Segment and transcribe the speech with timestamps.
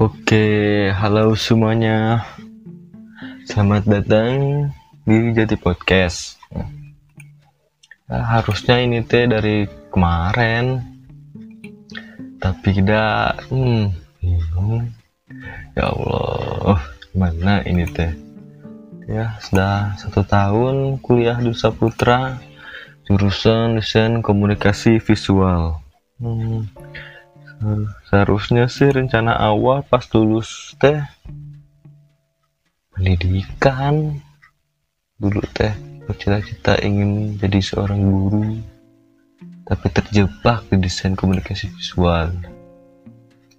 [0.00, 2.24] Oke, halo semuanya.
[3.44, 4.32] Selamat datang
[5.04, 6.40] di Jati Podcast.
[8.08, 10.80] Nah, harusnya ini teh dari kemarin,
[12.40, 13.44] tapi tidak.
[13.52, 13.92] Hmm,
[14.24, 14.88] bingung.
[15.76, 16.80] Ya Allah,
[17.12, 18.16] mana ini teh?
[19.04, 22.40] Ya, sudah satu tahun kuliah di Saputra,
[23.04, 25.84] jurusan desain komunikasi visual.
[26.16, 26.72] Hmm,
[28.08, 31.04] seharusnya sih rencana awal pas lulus teh
[32.96, 34.16] pendidikan
[35.20, 35.72] dulu teh
[36.08, 38.56] bercita-cita ingin jadi seorang guru
[39.70, 42.34] tapi terjebak di desain komunikasi visual.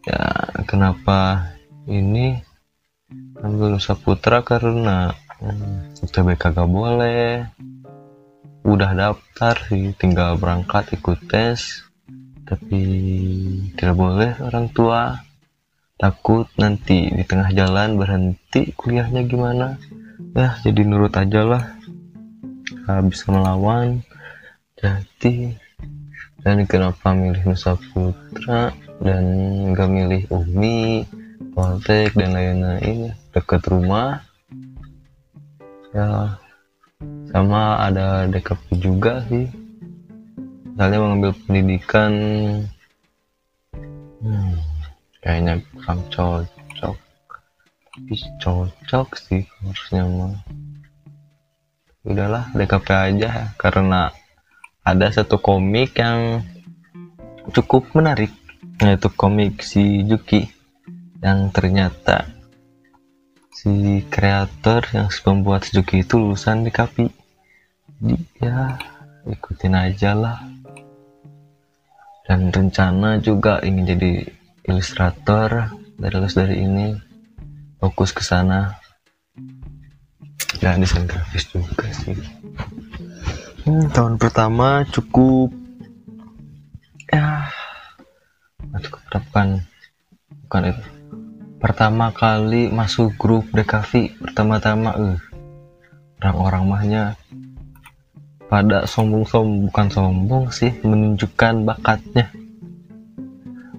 [0.04, 0.28] Ya
[0.68, 1.48] kenapa
[1.88, 2.44] ini?
[3.40, 7.48] Ambil Saputra karena hmm, UTBK gak boleh.
[8.68, 11.88] Udah daftar sih tinggal berangkat ikut tes
[12.52, 12.84] tapi
[13.80, 15.24] tidak boleh orang tua
[15.96, 19.80] takut nanti di tengah jalan berhenti kuliahnya gimana.
[20.36, 21.64] Ya jadi nurut aja lah.
[22.84, 24.04] Gak bisa melawan
[24.76, 25.56] jadi.
[26.44, 29.24] Dan kenapa milih Nusa Putra dan
[29.72, 31.08] gak milih Umi
[31.56, 33.16] Poltek dan lain-lain?
[33.32, 34.28] Dekat rumah.
[35.96, 36.36] Ya
[37.32, 39.61] sama ada DKP juga sih
[40.82, 42.12] misalnya mengambil pendidikan
[44.18, 44.58] hmm,
[45.22, 46.98] kayaknya kurang cocok.
[47.86, 50.42] Tapi cocok sih harusnya mah.
[52.02, 54.10] Udahlah DKP aja karena
[54.82, 56.42] ada satu komik yang
[57.54, 58.34] cukup menarik
[58.82, 60.50] yaitu komik si Juki
[61.22, 62.26] yang ternyata
[63.54, 67.06] si kreator yang membuat Juki itu lulusan DKP
[68.02, 68.82] jadi ya
[69.30, 70.42] ikutin aja lah
[72.26, 74.14] dan rencana juga ingin jadi
[74.68, 75.74] ilustrator.
[76.02, 76.98] Dari lulus dari ini
[77.78, 78.78] fokus ke sana.
[80.62, 82.18] Dan desain grafis juga sih.
[83.66, 85.54] Hmm, tahun pertama cukup
[87.10, 87.46] ya
[88.82, 89.62] cukup depan
[90.48, 90.86] bukan itu.
[91.62, 95.18] Pertama kali masuk grup DKV pertama-tama eh
[96.22, 97.04] orang-orang mahnya
[98.52, 102.28] pada sombong-sombong bukan sombong sih menunjukkan bakatnya.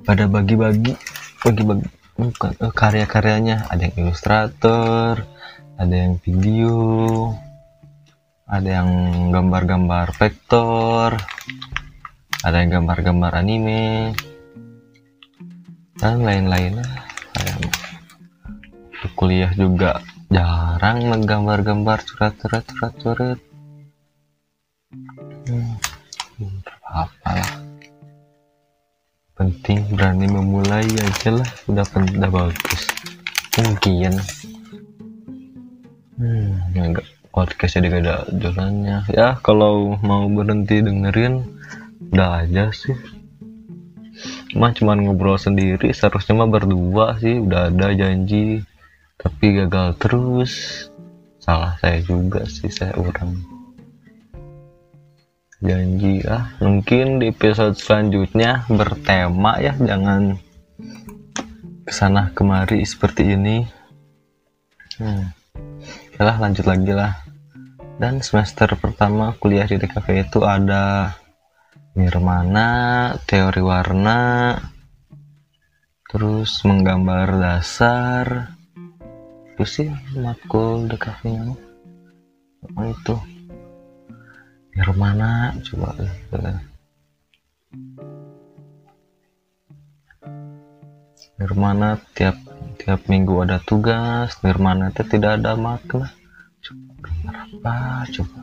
[0.08, 0.96] Pada bagi-bagi
[1.44, 3.68] bagi-bagi bukan eh, karya-karyanya.
[3.68, 5.20] Ada yang ilustrator
[5.82, 6.78] ada yang video
[8.46, 8.90] ada yang
[9.34, 11.18] gambar-gambar vektor
[12.46, 14.14] ada yang gambar-gambar anime
[15.98, 16.86] dan lain-lainnya
[17.34, 17.56] saya
[19.18, 19.98] kuliah juga
[20.30, 23.38] jarang menggambar-gambar surat-surat surat-surat
[26.92, 27.50] apalah.
[29.32, 31.48] Penting berani memulai aja lah.
[31.66, 32.82] Udah udah bagus.
[33.58, 34.12] Mungkin.
[36.20, 38.98] Hmm enggak podcast jadi gak ada jalannya.
[39.08, 41.42] Ya kalau mau berhenti dengerin
[42.12, 42.94] udah aja sih.
[44.52, 47.41] Mah cuman ngobrol sendiri seharusnya mah berdua sih.
[47.41, 48.60] Udah ada janji
[49.16, 50.52] tapi gagal terus.
[51.41, 53.51] Salah saya juga sih saya orang
[55.62, 59.78] janji ah mungkin di episode selanjutnya bertema ya.
[59.78, 60.34] Jangan
[61.86, 63.62] ke sana kemari seperti ini.
[64.98, 65.30] Hmm.
[66.18, 67.14] lah lanjut lagi lah.
[67.96, 71.14] Dan semester pertama kuliah di DKV itu ada
[71.94, 72.68] nirmana
[73.26, 74.58] teori warna
[76.10, 78.58] terus menggambar dasar.
[79.54, 81.54] Itu sih matkul DKV nya
[82.90, 83.31] itu
[84.72, 85.92] Nirmana coba
[91.36, 92.40] Nirmana tiap
[92.80, 96.08] tiap minggu ada tugas Nirmana itu tidak ada makna
[97.04, 98.40] gambar apa coba.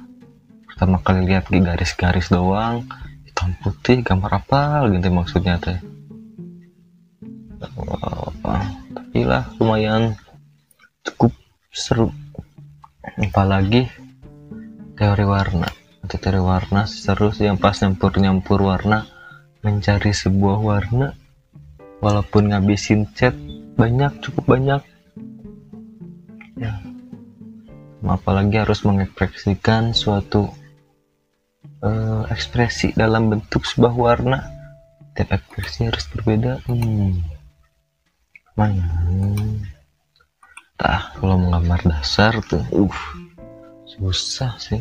[0.69, 2.85] Pertama kali lihat di garis-garis doang
[3.25, 5.81] hitam putih gambar apa gitu maksudnya teh.
[8.93, 10.13] Tapi lah lumayan
[11.01, 11.33] cukup
[11.73, 12.13] seru.
[13.17, 13.89] Apalagi
[14.93, 15.78] teori warna
[16.17, 19.06] teori warna seru sih yang pas nyampur-nyampur warna
[19.61, 21.13] mencari sebuah warna.
[22.00, 23.35] Walaupun ngabisin cat
[23.75, 24.81] banyak cukup banyak.
[26.56, 26.79] Ya.
[28.01, 30.47] Apalagi harus mengekspresikan suatu
[31.83, 34.39] uh, ekspresi dalam bentuk sebuah warna.
[35.13, 36.63] Tiap ekspresi harus berbeda.
[36.65, 37.19] Hmm.
[38.56, 38.88] Mana?
[40.79, 43.00] Tah kalau menggambar dasar tuh uh
[44.00, 44.79] susah sih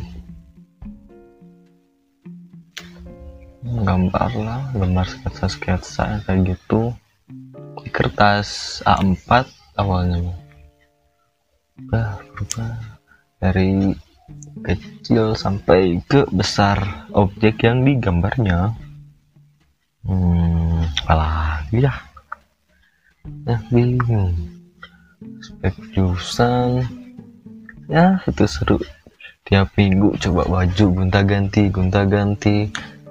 [3.85, 6.93] gambar lah gambar sketsa sketsa kayak gitu.
[7.85, 9.47] Di kertas A4
[9.79, 10.35] awalnya
[11.89, 12.75] bah berubah
[13.39, 13.95] dari
[14.67, 17.09] kecil sampai ke besar.
[17.15, 18.75] Objek yang digambarnya.
[20.03, 21.95] Hmm apalagi ya?
[23.49, 24.37] Ya bingung.
[25.41, 26.85] Spek jurusan.
[27.89, 28.77] Ya itu seru.
[29.49, 32.69] Tiap minggu coba baju gonta ganti gonta ganti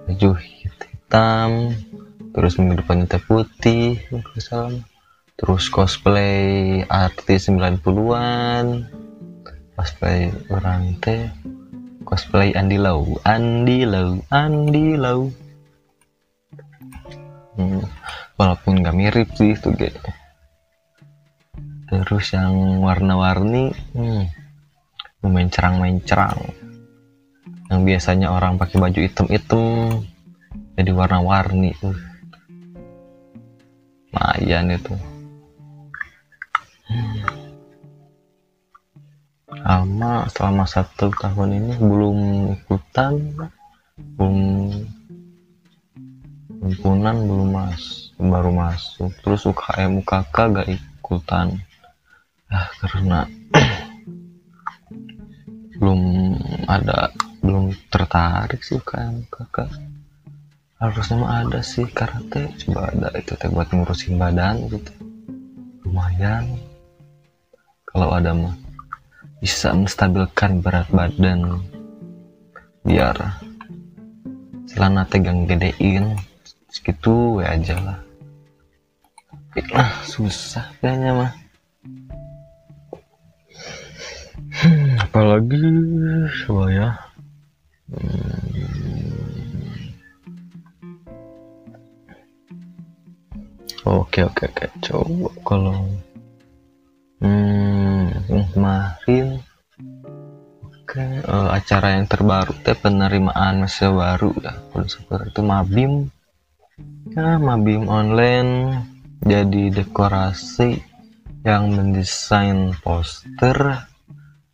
[0.08, 1.76] baju hitam
[2.32, 4.00] terus minggu depannya teh putih
[5.36, 8.88] terus cosplay artis 90-an
[9.76, 11.28] cosplay orang teh
[12.08, 15.28] cosplay Andi Lau Andi Lau Andi Lau.
[17.60, 17.84] Hmm,
[18.40, 19.92] walaupun gak mirip sih itu ge.
[21.92, 24.24] Terus yang warna-warni hmm,
[25.28, 26.40] main cerang main cerang
[27.68, 30.08] yang biasanya orang pakai baju hitam-hitam
[30.78, 31.98] jadi warna-warni tuh.
[34.14, 34.94] Lumayan itu.
[39.66, 42.18] Alma selama satu tahun ini belum
[42.56, 43.20] ikutan
[44.16, 44.38] belum
[46.62, 49.12] himpunan belum mas baru masuk.
[49.26, 51.58] Terus UKM UKK gak ikutan.
[52.54, 53.26] Ah karena
[55.82, 56.02] belum
[56.70, 57.12] ada
[57.48, 59.58] belum tertarik sih UKM UKK
[60.78, 62.54] harusnya mah ada sih karate.
[62.62, 64.94] Coba ada itu teh buat ngurusin badan gitu.
[65.86, 66.46] Lumayan.
[67.88, 68.56] Kalau ada mah
[69.42, 71.62] bisa menstabilkan berat badan
[72.86, 73.18] biar
[74.70, 76.18] celana tegang gedein.
[76.70, 78.00] Segitu ya aja lah.
[79.74, 81.32] Nah susah kayaknya mah.
[84.58, 85.58] Hmm, apalagi
[86.46, 87.07] coba ya.
[93.88, 94.66] Oke oke oke.
[94.84, 95.80] Coba kalau
[97.24, 98.12] hmm
[98.52, 99.40] kemarin
[100.68, 104.54] oke uh, acara yang terbaru teh penerimaan mahasiswa baru ya.
[104.74, 105.94] Kalau seperti itu mabim.
[107.16, 108.84] Ya mabim online
[109.24, 110.84] jadi dekorasi
[111.48, 113.88] yang mendesain poster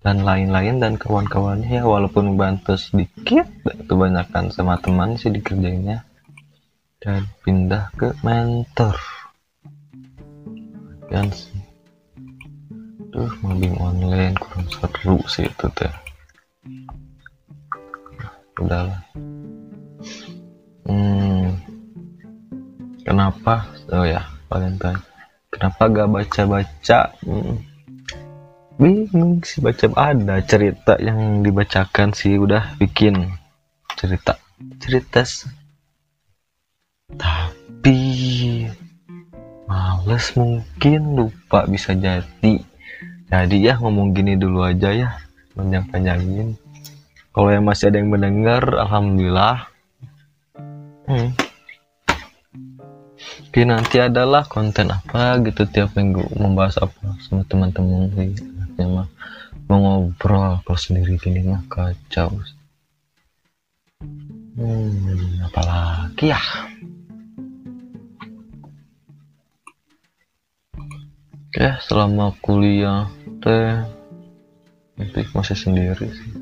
[0.03, 3.47] dan lain-lain dan kawan-kawannya ya walaupun bantu sedikit
[3.87, 6.03] kebanyakan sama teman sih dikerjainnya
[6.99, 8.99] dan pindah ke mentor
[11.07, 11.63] kan sih
[13.13, 15.93] Duh, mobbing online kurang seru sih itu teh.
[18.57, 18.97] Udahlah.
[20.89, 21.53] Hmm.
[23.05, 23.69] Kenapa?
[23.93, 24.17] Oh ya,
[24.49, 24.97] Valentine.
[25.53, 26.99] Kenapa gak baca-baca?
[27.21, 27.61] Hmm.
[28.81, 33.29] Bingung sih baca ada cerita yang dibacakan sih udah bikin
[33.93, 34.41] cerita.
[34.81, 35.21] Cerita
[37.13, 38.65] tapi
[39.69, 42.55] males mungkin lupa bisa jadi.
[43.29, 45.09] Jadi ya ngomong gini dulu aja ya
[45.53, 46.57] panjang-panjangin.
[47.33, 49.69] Kalau yang masih ada yang mendengar alhamdulillah.
[51.09, 51.33] Hmm.
[53.53, 58.09] Oke nanti adalah konten apa gitu tiap minggu membahas apa sama teman-teman
[58.77, 59.07] ya mah
[59.69, 62.41] mau ngobrol kalau sendiri gini mah kacau.
[64.53, 66.41] Hmm, apalagi ya?
[71.53, 73.05] Oke selama kuliah
[73.41, 73.85] teh
[74.97, 76.33] nanti masih sendiri sih.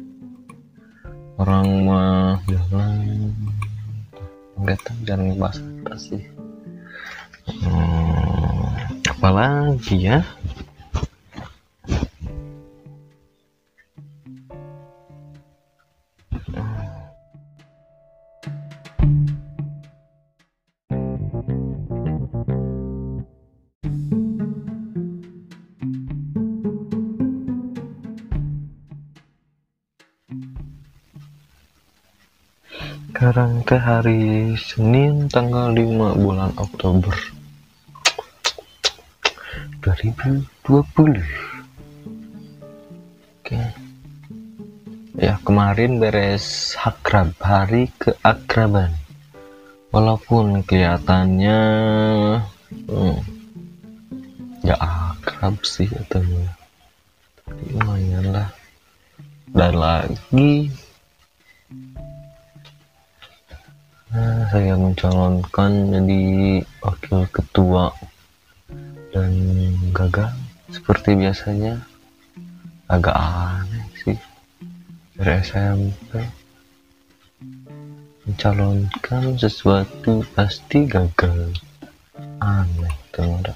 [1.35, 3.31] Orang mah jalan
[4.55, 6.23] enggak tahu jangan ngebahas apa sih.
[7.63, 8.71] Hmm,
[9.03, 10.23] apalagi ya
[33.21, 37.13] sekarang ke hari Senin tanggal 5 bulan Oktober.
[39.85, 41.21] 2020
[43.37, 43.61] oke.
[45.21, 48.97] Ya kemarin beres hakrab hari keakraban.
[49.93, 51.59] Walaupun kelihatannya
[52.89, 53.17] hmm,
[54.65, 56.25] ya akrab sih atau
[57.69, 58.60] lumayan lah
[59.61, 60.73] dan lagi.
[64.09, 66.21] Nah, saya mencalonkan jadi
[66.81, 67.93] wakil ketua
[69.13, 69.29] dan
[69.93, 70.33] gagal.
[70.73, 71.77] Seperti biasanya.
[72.89, 74.17] Agak aneh sih.
[75.13, 76.25] Dari SMP
[78.25, 81.53] mencalonkan sesuatu pasti gagal.
[82.41, 83.53] Aneh ada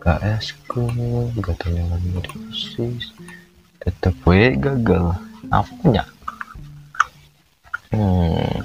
[0.00, 0.88] KS ku
[1.44, 1.92] gatel yang
[2.24, 3.12] dosis
[3.84, 5.12] tetap gagal.
[5.52, 6.08] Apanya?
[7.92, 8.64] Hmm.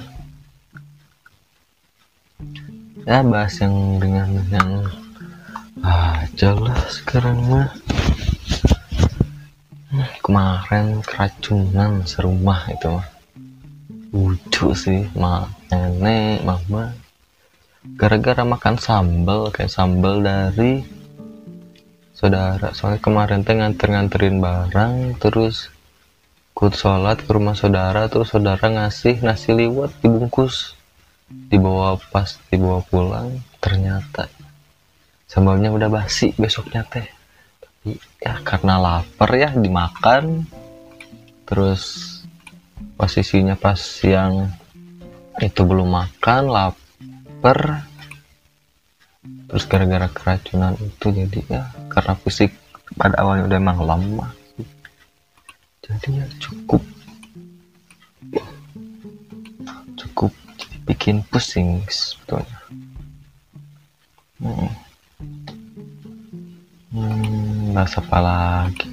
[3.04, 4.70] Ya bahas yang dengan yang
[5.84, 7.68] ah jelas sekarang mah.
[9.92, 13.08] Hmm, kemarin keracunan serumah itu mah.
[14.10, 16.96] Lucu sih mak nenek mama.
[17.96, 20.99] Gara-gara makan sambal kayak sambal dari
[22.20, 25.72] saudara soalnya kemarin teh nganter-nganterin barang terus
[26.52, 30.76] ikut sholat ke rumah saudara terus saudara ngasih nasi liwet dibungkus.
[31.30, 34.26] Dibawa pas dibawa pulang ternyata
[35.30, 37.06] sambalnya udah basi besoknya teh.
[37.62, 40.44] Tapi ya karena lapar ya dimakan.
[41.48, 41.82] Terus
[43.00, 44.52] posisinya pas yang
[45.40, 47.88] itu belum makan lapar
[49.20, 51.62] terus gara-gara keracunan itu jadi ya
[51.92, 52.56] karena fisik
[52.96, 54.32] pada awalnya udah emang lemah
[55.90, 56.82] jadi ya cukup.
[59.98, 60.32] Cukup
[60.86, 62.58] bikin pusing sebetulnya.
[64.38, 64.70] Hmm.
[66.94, 68.86] Hmm, bahas apa lagi?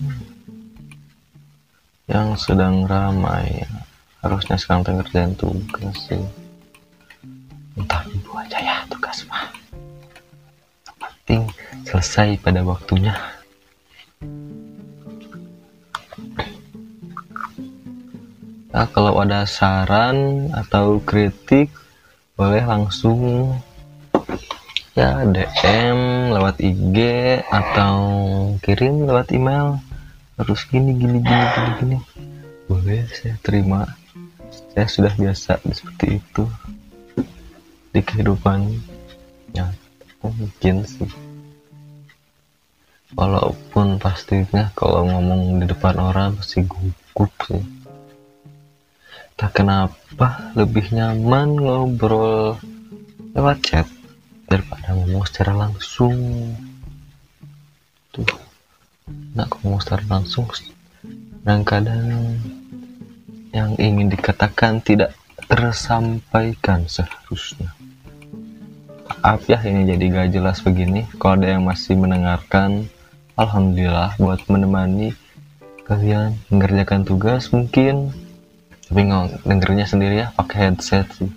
[2.09, 3.61] Yang sedang ramai.
[4.25, 6.23] Harusnya sekarang ngerjain tugas sih.
[7.77, 9.53] Entah ibu aja ya tugas mah
[11.27, 11.51] penting
[11.83, 13.11] selesai pada waktunya.
[18.71, 21.67] Nah, kalau ada saran atau kritik
[22.39, 23.51] boleh langsung
[24.95, 26.95] ya DM lewat IG
[27.51, 27.99] atau
[28.63, 29.83] kirim lewat email.
[30.39, 31.97] Harus gini gini gini gini gini.
[32.71, 33.83] Boleh saya terima.
[34.71, 36.47] Saya sudah biasa seperti itu
[37.91, 38.79] di kehidupan
[39.51, 39.67] ya
[40.33, 41.11] mungkin sih.
[43.15, 47.63] Walaupun pastinya kalau ngomong di depan orang pasti gugup sih.
[49.37, 52.57] Tak kenapa lebih nyaman ngobrol
[53.37, 53.87] lewat chat
[54.49, 56.17] daripada ngomong secara langsung.
[58.11, 58.27] Tuh
[59.37, 60.49] nak ngomong secara langsung
[61.47, 62.35] dan kadang
[63.55, 65.15] yang ingin dikatakan tidak
[65.47, 67.76] tersampaikan seharusnya.
[69.27, 71.03] Maaf ya ini jadi gak jelas begini.
[71.19, 72.87] Kalau ada yang masih mendengarkan,
[73.35, 75.11] Alhamdulillah buat menemani
[75.83, 78.15] kalian mengerjakan tugas mungkin.
[78.87, 81.27] Tapi nggak dengernya sendiri ya pakai headset sih.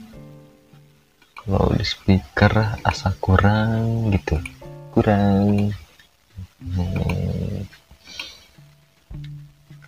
[1.34, 4.38] Kalau di speaker asa kurang gitu,
[4.94, 5.74] kurang.
[6.62, 7.66] Hmm.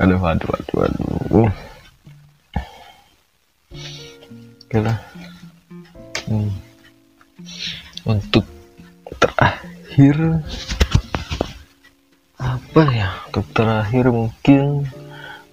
[0.03, 1.55] Aduh, aduh, aduh, aduh
[4.73, 5.12] oke
[10.03, 10.43] terakhir.
[12.43, 13.11] Apa ya?
[13.31, 14.91] Untuk terakhir mungkin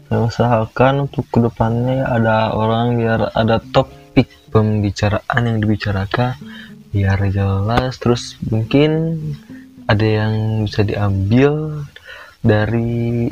[0.10, 6.34] saya usahakan untuk ke depannya ada orang biar ada topik pembicaraan yang dibicarakan
[6.90, 8.02] biar jelas.
[8.02, 9.22] Terus mungkin
[9.86, 11.86] ada yang bisa diambil
[12.42, 13.30] dari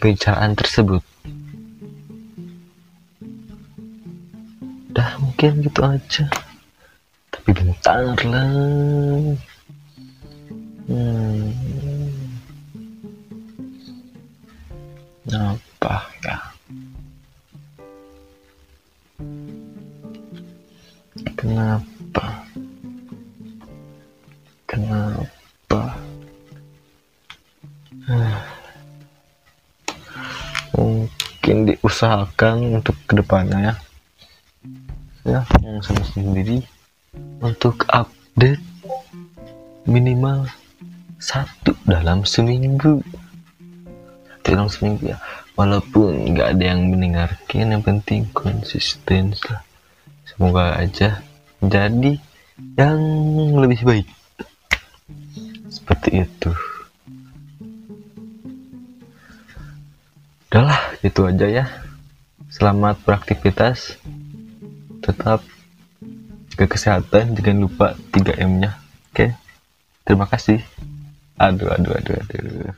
[0.00, 1.04] pembicaraan tersebut.
[4.96, 6.24] Udah mungkin gitu aja.
[7.28, 9.52] Tapi bentar lah
[10.88, 11.48] hmm.
[15.34, 16.36] apa ya?
[21.36, 22.26] Kenapa?
[24.64, 25.82] Kenapa?
[30.74, 33.74] Mungkin diusahakan untuk ke depannya ya.
[35.24, 36.64] Ya yang sendiri.
[37.44, 38.60] Untuk update
[39.84, 40.48] minimal
[41.24, 43.00] satu dalam seminggu.
[44.28, 45.18] Satu dalam seminggu ya.
[45.56, 49.64] Walaupun nggak ada yang mendengarkan yang penting konsisten lah.
[50.28, 51.24] Semoga aja
[51.64, 52.20] jadi
[52.76, 53.00] yang
[53.56, 54.08] lebih baik.
[55.72, 56.52] Seperti itu.
[60.52, 61.64] Udahlah itu aja ya.
[62.52, 63.96] Selamat beraktivitas.
[65.00, 65.40] Tetap
[66.52, 67.32] jaga kesehatan.
[67.32, 68.76] Jangan lupa 3M nya
[69.08, 69.32] oke.
[70.04, 70.73] Terima kasih
[71.38, 72.74] aduh aduh aduh aduh